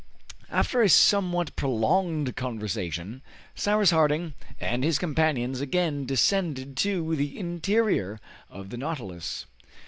After 0.49 0.81
a 0.81 0.89
somewhat 0.89 1.55
prolonged 1.55 2.35
conversation, 2.35 3.21
Cyrus 3.53 3.91
Harding 3.91 4.33
and 4.59 4.83
his 4.83 4.97
companions 4.97 5.61
again 5.61 6.07
descended 6.07 6.75
to 6.77 7.15
the 7.15 7.37
interior 7.37 8.19
of 8.49 8.71
the 8.71 8.77
"Nautilus." 8.77 9.45